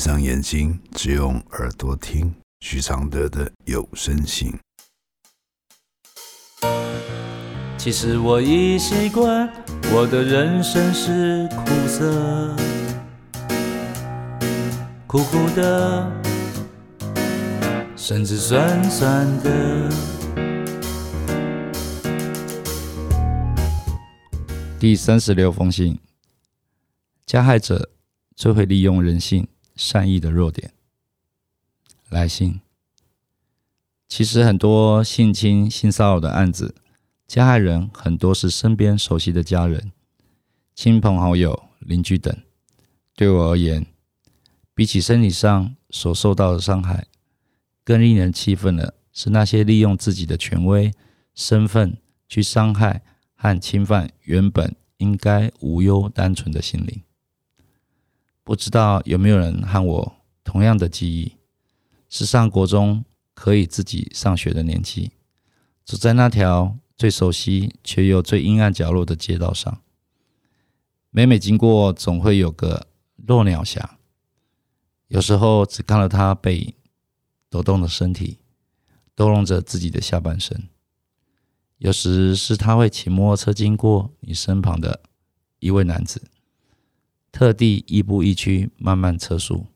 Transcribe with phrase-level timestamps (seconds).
[0.00, 4.50] 闭上眼睛，只用耳朵听许常德的有声信。
[7.76, 9.46] 其实我已习惯，
[9.92, 12.56] 我的人生是苦涩，
[15.06, 16.10] 苦苦的，
[17.94, 19.90] 甚至酸酸的。
[24.78, 25.98] 第三十六封信，
[27.26, 27.90] 加害者
[28.34, 29.46] 最会利用人性
[29.80, 30.74] 善意的弱点。
[32.10, 32.60] 来信，
[34.06, 36.74] 其实很多性侵、性骚扰的案子。
[37.26, 39.92] 加害人很多是身边熟悉的家人、
[40.74, 42.36] 亲朋好友、邻居等。
[43.14, 43.86] 对我而言，
[44.74, 47.06] 比起身体上所受到的伤害，
[47.82, 50.92] 更令人气愤的是那些利用自己的权威、
[51.34, 51.96] 身份
[52.28, 53.02] 去伤害
[53.34, 57.00] 和侵犯原本应该无忧单纯的心灵。
[58.50, 61.36] 不知道有没有人和我同样的记忆？
[62.08, 65.12] 是上国中可以自己上学的年纪，
[65.84, 66.76] 走在那条。
[66.96, 69.80] 最熟悉却又最阴暗角落的街道上，
[71.10, 73.98] 每每经过，总会有个落鸟侠。
[75.06, 76.74] 有时候只看了他背影、
[77.48, 78.38] 抖动的身体，
[79.14, 80.58] 抖动着自己的下半身；
[81.78, 85.02] 有时是他会骑摩托车经过你身旁的
[85.60, 86.20] 一位男子，
[87.32, 89.66] 特地亦步亦趋，慢慢测速，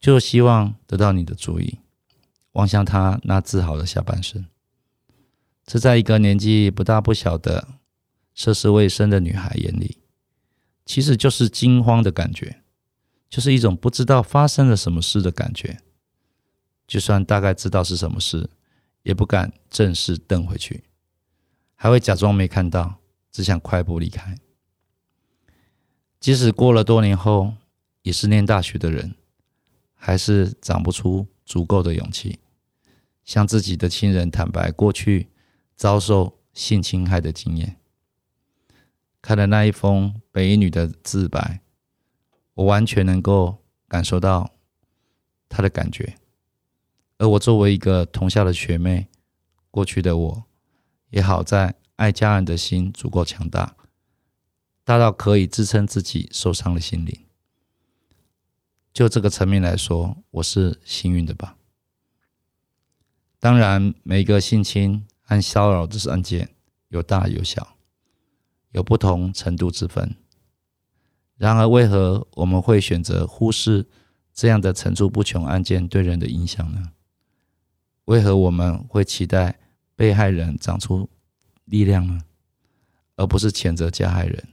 [0.00, 1.78] 就希望得到你的注意，
[2.52, 4.46] 望向他那自豪的下半身。
[5.64, 7.68] 这在一个年纪不大不小的
[8.32, 9.98] 涉世未深的女孩眼里，
[10.86, 12.62] 其实就是惊慌的感觉，
[13.28, 15.80] 就是一种不知道发生了什么事的感觉。
[16.86, 18.48] 就算大概知道是什么事，
[19.02, 20.84] 也不敢正视瞪回去，
[21.74, 24.38] 还会假装没看到，只想快步离开。
[26.20, 27.54] 即使过了多年后，
[28.02, 29.14] 也是念大学的人，
[29.94, 32.38] 还是长不出足够的勇气，
[33.24, 35.28] 向自己的亲人坦白过去。
[35.76, 37.76] 遭受性侵害的经验，
[39.22, 41.60] 看了那一封北女的自白，
[42.54, 44.50] 我完全能够感受到
[45.48, 46.16] 她的感觉。
[47.18, 49.06] 而我作为一个同校的学妹，
[49.70, 50.44] 过去的我
[51.10, 53.76] 也好在爱家人的心足够强大，
[54.88, 57.26] 大到可以支撑自己受伤的心灵。
[58.94, 61.58] 就这个层面来说，我是幸运的吧。
[63.38, 65.04] 当然，每个性侵。
[65.20, 66.48] 和骚扰的案件
[66.88, 67.76] 有大有小，
[68.70, 70.16] 有不同程度之分。
[71.36, 73.86] 然而，为何我们会选择忽视
[74.32, 76.92] 这样的层出不穷案件对人的影响呢？
[78.06, 79.58] 为何我们会期待
[79.94, 81.10] 被害人长出
[81.66, 82.22] 力量呢，
[83.16, 84.48] 而不是谴责加害人？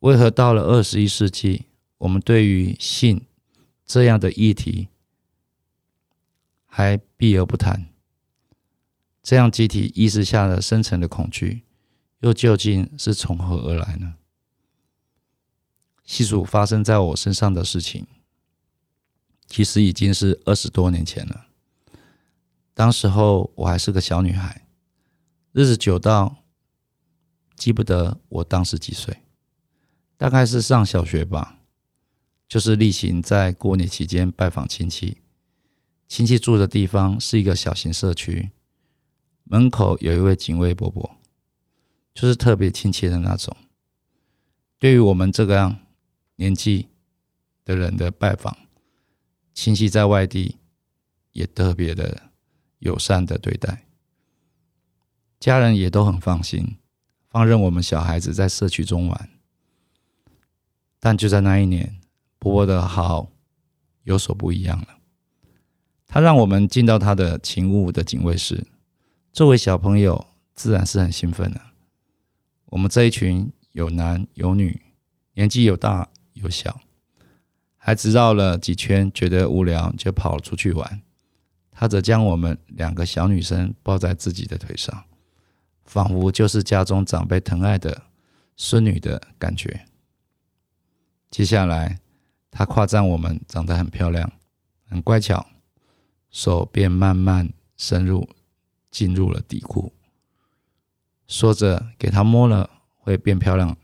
[0.00, 1.66] 为何到了二十一世纪，
[1.98, 3.26] 我们对于性
[3.84, 4.88] 这样的议题
[6.66, 7.86] 还避而不谈？
[9.22, 11.64] 这样集体意识下的深层的恐惧，
[12.20, 14.14] 又究竟是从何而来呢？
[16.04, 18.06] 细数发生在我身上的事情，
[19.46, 21.46] 其实已经是二十多年前了。
[22.72, 24.66] 当时候我还是个小女孩，
[25.52, 26.44] 日子久到
[27.56, 29.18] 记不得我当时几岁，
[30.18, 31.54] 大概是上小学吧。
[32.46, 35.18] 就是例行在过年期间拜访亲戚，
[36.06, 38.50] 亲戚住的地方是一个小型社区。
[39.44, 41.16] 门口有一位警卫伯伯，
[42.14, 43.54] 就是特别亲切的那种。
[44.78, 45.78] 对于我们这个样
[46.36, 46.88] 年纪
[47.64, 48.56] 的人的拜访，
[49.52, 50.56] 亲戚在外地
[51.32, 52.30] 也特别的
[52.78, 53.84] 友善的对待，
[55.38, 56.76] 家人也都很放心，
[57.28, 59.28] 放任我们小孩子在社区中玩。
[61.00, 62.00] 但就在那一年，
[62.38, 63.30] 伯伯的好
[64.02, 64.88] 有所不一样了。
[66.06, 68.66] 他让我们进到他的勤务的警卫室。
[69.32, 71.60] 作为小朋友，自然是很兴奋的。
[72.66, 74.80] 我们这一群有男有女，
[75.34, 76.80] 年纪有大有小，
[77.76, 81.02] 孩子绕了几圈，觉得无聊，就跑出去玩。
[81.70, 85.04] 他则将我们两个小女生抱在自己的腿上，
[85.84, 88.02] 仿佛就是家中长辈疼爱的
[88.56, 89.87] 孙女的感觉。
[91.30, 92.00] 接下来，
[92.50, 94.32] 他夸赞我们长得很漂亮，
[94.88, 95.46] 很乖巧，
[96.30, 98.28] 手便慢慢深入。
[98.90, 99.92] 进入了底裤，
[101.26, 103.76] 说着给他摸了会变漂亮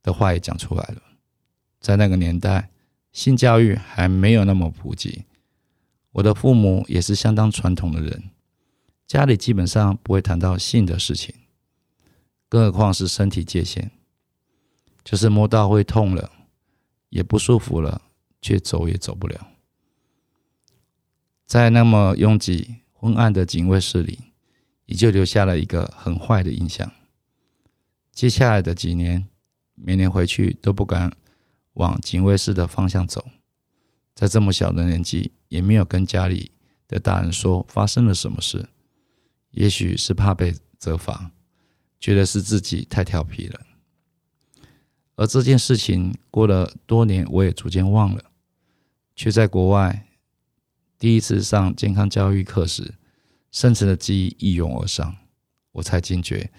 [0.00, 1.02] 的话也讲出来了。
[1.80, 2.70] 在那个年代，
[3.10, 5.24] 性教育还没有那么普及，
[6.12, 8.30] 我的父母也是相当传统的人，
[9.08, 11.34] 家里基本上不会谈到性的事情，
[12.48, 13.90] 更何况是身体界限，
[15.08, 16.30] 就是摸到会痛了，
[17.08, 18.02] 也不舒服了，
[18.42, 19.48] 却走也走不了。
[21.46, 24.18] 在那么拥挤、昏暗的警卫室里，
[24.84, 26.92] 也就留下了一个很坏的印象。
[28.12, 29.26] 接下来的几年，
[29.76, 31.10] 每年回去都不敢
[31.72, 33.26] 往警卫室的方向走。
[34.14, 36.52] 在这么小的年纪，也没有跟家里
[36.86, 38.68] 的大人说发生了什么事，
[39.52, 41.30] 也许是怕被责罚，
[41.98, 43.58] 觉得是自己太调皮了。
[45.18, 48.22] 而这件事情过了多年，我也逐渐忘了，
[49.16, 50.06] 却在国外
[50.96, 52.94] 第一次上健康教育课时，
[53.50, 55.16] 深层的记忆一涌而上，
[55.72, 56.52] 我才惊觉，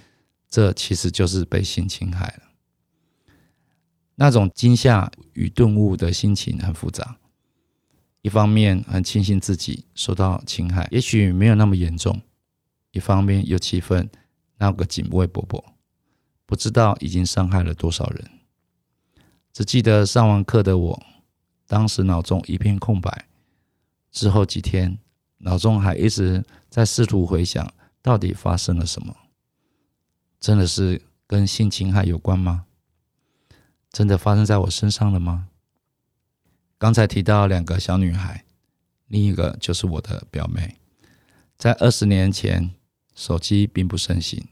[0.50, 2.44] 这其实就是被性侵害了。
[4.16, 7.18] 那种惊吓与顿悟的心情很复杂，
[8.22, 12.14] 一方面很庆幸自己受到侵害，也许没有那么严重；
[12.92, 14.10] 一方面又气愤
[14.58, 15.64] 那个警卫伯伯，
[16.46, 18.30] 不知道已经伤害了多少人。
[19.52, 21.04] 只记得上完课的我，
[21.68, 23.28] 当时脑中一片空白。
[24.12, 24.98] 之后几天，
[25.40, 29.16] 脑中还一直在试图回想，到底发生了什么？
[30.40, 32.66] 真的是跟性侵害有关吗？
[33.92, 35.48] 真的发生在我身上了吗？
[36.78, 38.46] 刚才提到两个小女孩，
[39.08, 40.78] 另一个就是我的表妹。
[41.58, 42.74] 在二十年前，
[43.14, 44.48] 手机并不盛行，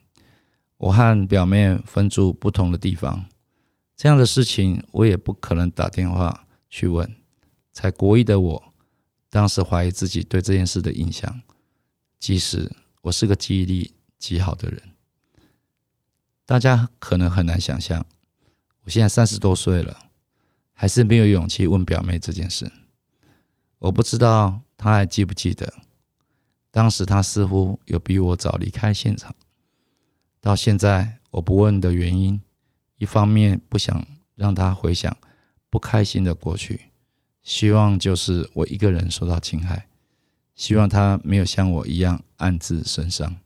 [0.78, 3.26] 我和表妹分住不同的地方。
[3.98, 7.16] 这样的事情，我也不可能打电话去问。
[7.74, 8.74] 才国一的我，
[9.28, 11.42] 当时怀疑自己对这件事的印象，
[12.20, 12.72] 即使
[13.02, 14.80] 我是个记忆力极好的人。
[16.46, 18.06] 大家可能很难想象，
[18.84, 19.98] 我现在三十多岁了，
[20.74, 22.72] 还是没有勇气问表妹这件事。
[23.80, 25.74] 我不知道她还记不记得，
[26.70, 29.36] 当时她似乎有比我早离开现场。
[30.40, 32.40] 到现在，我不问的原因。
[32.98, 34.06] 一方面不想
[34.36, 35.16] 让他回想
[35.70, 36.92] 不开心的过去，
[37.44, 39.88] 希望就是我一个人受到侵害，
[40.56, 43.38] 希望他没有像我一样暗自神伤。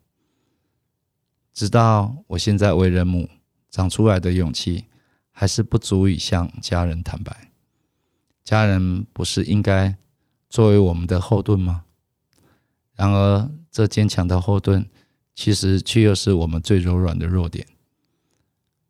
[1.54, 3.30] 直到我现在为人母，
[3.70, 4.86] 长出来的勇气
[5.32, 7.52] 还是不足以向家人坦白。
[8.44, 9.96] 家人不是应该
[10.50, 11.84] 作为我们的后盾吗？
[12.96, 14.88] 然而，这坚强的后盾，
[15.36, 17.68] 其实却又是我们最柔软的弱点。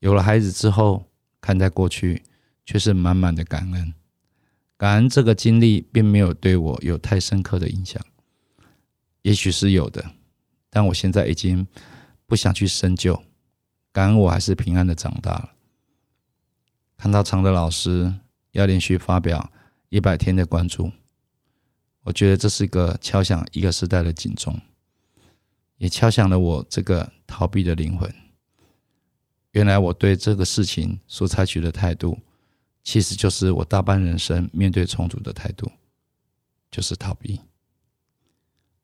[0.02, 1.06] 有了孩子之后，
[1.40, 2.24] 看待过去
[2.66, 3.94] 却是满满的感恩。
[4.76, 8.04] 感恩这个经历并没有对我有太深刻的影响，
[9.22, 10.04] 也许是有的，
[10.72, 11.68] 但我现在已经
[12.26, 13.24] 不想去深究。
[13.92, 15.52] 感恩我还是平安的长大了。
[16.98, 18.12] 看到常德老师
[18.54, 19.52] 要连续发表
[19.90, 20.92] 一百天的关注，
[22.02, 24.60] 我觉得这是一个敲响一个时代的警钟，
[25.78, 28.12] 也敲响了我这个逃避的灵魂。
[29.52, 32.18] 原来我对这个事情所采取的态度，
[32.84, 35.70] 其实就是我大半人生面对冲突的态度，
[36.70, 37.40] 就是逃避。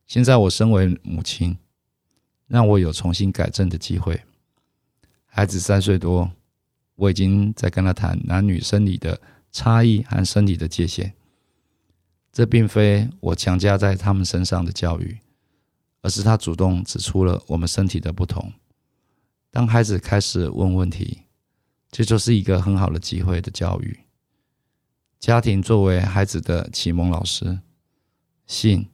[0.06, 1.56] 现在我身为母亲，
[2.46, 4.22] 让我有重新改正的机会。
[5.26, 6.30] 孩子三岁多，
[6.96, 9.20] 我已经在跟他谈男女生理的
[9.52, 11.14] 差异和生理的界限。
[12.32, 15.18] 这并非我强加在他们身上的教育，
[16.02, 18.52] 而是他主动指出了我们身体的不同。
[19.50, 21.22] 当孩子开始问问题，
[21.90, 24.00] 这就是一个很好的机会的教育。
[25.18, 27.60] 家庭作为孩子的启蒙老师，
[28.46, 28.88] 性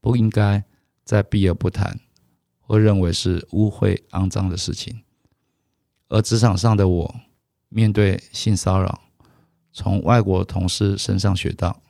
[0.00, 0.64] 不应该
[1.04, 2.00] 再避而不谈，
[2.60, 5.02] 或认为是污秽肮脏的事情。
[6.08, 7.20] 而职场上的我，
[7.68, 9.02] 面对性骚扰，
[9.72, 11.82] 从外国同事身上学到，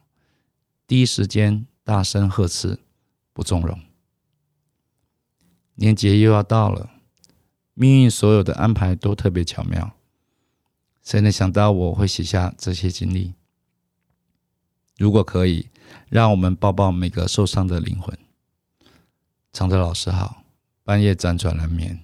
[0.86, 2.80] 第一时间大声呵斥，
[3.34, 3.78] 不纵容。
[5.74, 6.90] 年节又要到了。
[7.78, 9.94] 命运所有的安排都特别巧妙，
[11.02, 13.34] 谁能想到我会写下这些经历？
[14.96, 15.68] 如果可以，
[16.08, 18.18] 让我们抱抱每个受伤的灵魂。
[19.52, 20.42] 常德老师好，
[20.84, 22.00] 半夜辗转难眠，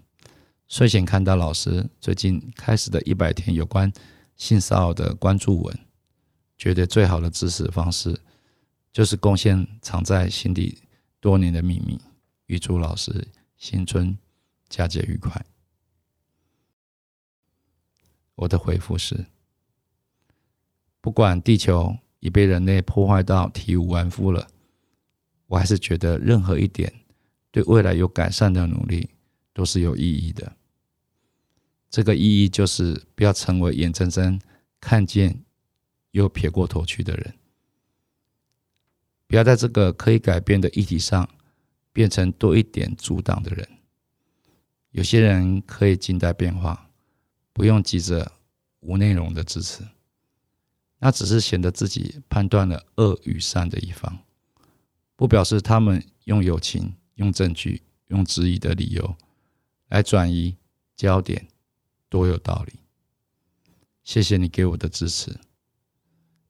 [0.69, 3.91] 睡前看到老师最近开始的一百天有关
[4.37, 5.79] 性骚扰的关注文，
[6.59, 8.21] 觉得最好的支持方式
[8.93, 10.83] 就是贡献藏在心底
[11.19, 11.99] 多年的秘密。
[12.45, 13.27] 预祝老师
[13.57, 14.19] 新春
[14.69, 15.43] 佳节愉快。
[18.43, 19.27] 我的回复是：
[21.01, 24.49] 不管地球已被人类破坏到体无完肤了，
[25.47, 26.93] 我还是觉得任何一点
[27.53, 29.11] 对未来有改善的努力
[29.53, 30.57] 都是有意义的。
[31.89, 34.41] 这个意义就是不要成为眼睁睁
[34.81, 35.45] 看见
[36.11, 37.35] 又撇过头去的人，
[39.29, 41.29] 不要在这个可以改变的议题上
[41.93, 43.69] 变成多一点阻挡的人。
[44.91, 46.89] 有些人可以静待变化。
[47.53, 48.33] 不用急着
[48.81, 49.85] 无内容的支持，
[50.99, 54.19] 那只是显得自己判断了恶与善的一方，
[55.17, 59.17] 不表示他们用友情、用证据、用质疑的理由
[59.89, 60.57] 来转移
[60.97, 61.49] 焦点，
[62.09, 62.75] 多有道理。
[64.03, 65.39] 谢谢你给我的支持，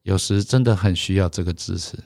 [0.03, 1.99] 有时真的很需要这个支持，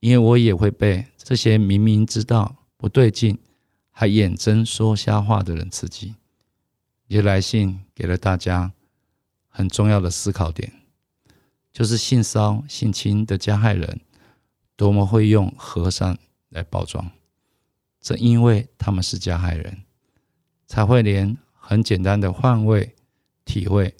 [0.00, 3.38] 因为我也会被这些明明知道不对劲，
[3.90, 6.16] 还眼睁说瞎话的人刺激。
[7.10, 8.72] 也来信给了大家
[9.48, 10.72] 很重要的思考点。
[11.72, 14.00] 就是性骚性侵的加害人，
[14.76, 16.16] 多么会用和善
[16.50, 17.10] 来包装，
[18.00, 19.82] 正因为他们是加害人，
[20.68, 22.94] 才会连很简单的换位、
[23.44, 23.96] 体会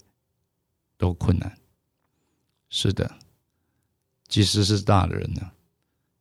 [0.97, 1.57] 都困难。
[2.69, 3.17] 是的，
[4.29, 5.51] 即使是大人呢，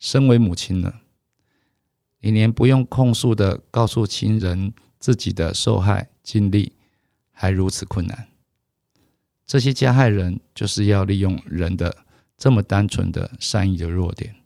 [0.00, 0.92] 身为母亲呢，
[2.18, 6.72] 你连不用控诉的告诉亲人自己的受害经历，
[7.40, 8.28] 还如此困难。
[9.46, 12.04] 这些加害人就是要利用人的
[12.36, 14.36] 这么单纯的善意的弱点，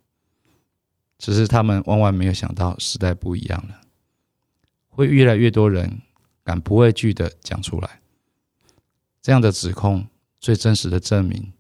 [1.18, 3.80] 只是他们万万没有想到时代不一样了，
[4.86, 6.02] 会越来越多人
[6.44, 8.00] 敢不畏惧的讲出来。
[9.20, 10.06] 这样的指控
[10.38, 11.52] 最真实的证明，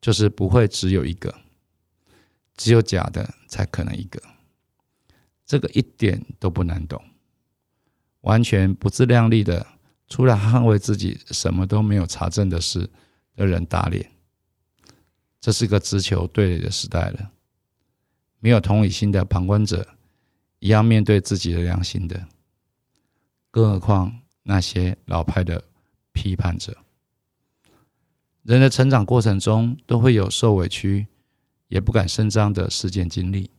[0.00, 1.34] 就是不会只有一个，
[2.56, 4.22] 只有假的才可能一个。
[5.44, 7.04] 这个一点都不难懂，
[8.22, 9.66] 完全不自量力的。
[10.12, 12.90] 出来捍卫自己什么都没有查证的事
[13.34, 14.12] 的人打脸，
[15.40, 17.30] 这是个直球对垒的时代了。
[18.38, 19.88] 没有同理心的旁观者，
[20.58, 22.28] 一样面对自己的良心的，
[23.50, 25.64] 更何况那些老派的
[26.12, 26.76] 批判者。
[28.42, 31.06] 人的成长过程中都会有受委屈
[31.68, 33.50] 也不敢声张的事件经历，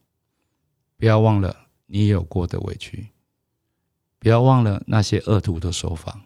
[0.98, 3.08] 不要忘了你有过的委屈，
[4.20, 6.22] 不要忘了那些恶徒的手法。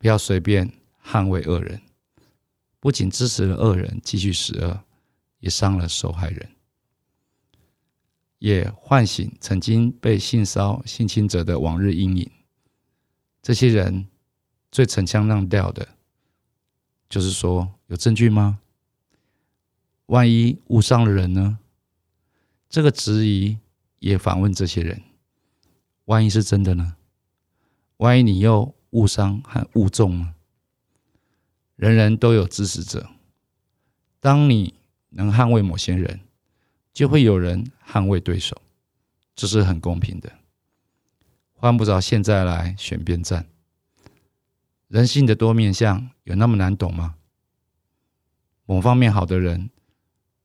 [0.00, 0.72] 不要随便
[1.04, 1.82] 捍卫恶人，
[2.80, 4.82] 不仅支持了恶人继续使恶，
[5.40, 6.48] 也伤了受害人，
[8.38, 12.30] 也唤醒曾经被性骚性侵者的往日阴影。
[13.42, 14.08] 这些人
[14.72, 15.86] 最陈腔滥调的，
[17.10, 18.58] 就是说有证据吗？
[20.06, 21.58] 万一误伤了人呢？
[22.70, 23.58] 这个质疑
[23.98, 25.02] 也反问这些人：
[26.06, 26.96] 万一是真的呢？
[27.98, 28.74] 万一你又……
[28.90, 30.34] 误伤和误中呢？
[31.76, 33.08] 人人都有支持者。
[34.20, 34.74] 当你
[35.10, 36.20] 能捍卫某些人，
[36.92, 38.60] 就会有人捍卫对手，
[39.34, 40.32] 这是很公平的。
[41.54, 43.46] 换不着现在来选边站。
[44.88, 47.14] 人性的多面相有那么难懂吗？
[48.66, 49.70] 某方面好的人，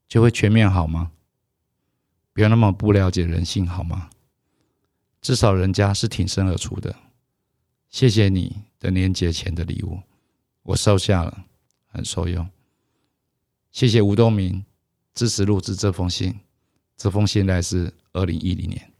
[0.07, 1.11] 就会全面好吗？
[2.31, 4.09] 不要那么不了解人性好吗？
[5.21, 6.95] 至少人家是挺身而出的。
[7.95, 9.97] 谢谢你的年节前的礼物，
[10.63, 11.45] 我收下了，
[11.87, 12.45] 很受用。
[13.71, 14.65] 谢谢吴东明
[15.13, 16.37] 支持录制这封信，
[16.97, 18.91] 这封信来自二零一零年。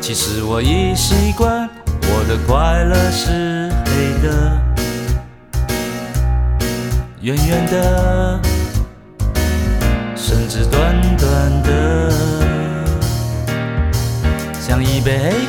[0.00, 4.58] 其实我已习惯，我的快乐是黑的，
[7.20, 8.40] 圆圆的，
[10.16, 10.64] 甚至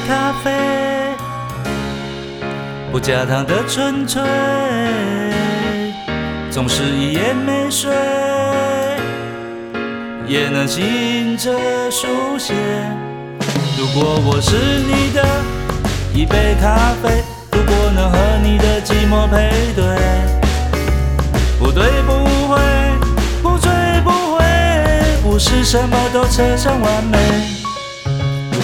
[0.07, 0.51] 咖啡，
[2.91, 4.21] 不加糖的纯粹，
[6.51, 7.91] 总是一夜没睡，
[10.27, 11.51] 也能醒着
[11.89, 12.53] 书写。
[13.79, 15.25] 如果我是你的
[16.13, 19.83] 一杯咖啡，如果能和你的寂寞配对，
[21.57, 22.13] 不对不
[22.47, 22.59] 会，
[23.41, 23.71] 不醉
[24.03, 24.43] 不会，
[25.23, 27.64] 不是什么都扯上完美。